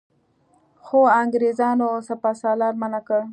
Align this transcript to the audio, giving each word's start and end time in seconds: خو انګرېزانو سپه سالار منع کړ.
خو 0.85 0.99
انګرېزانو 1.21 1.89
سپه 2.07 2.31
سالار 2.41 2.73
منع 2.81 3.01
کړ. 3.07 3.21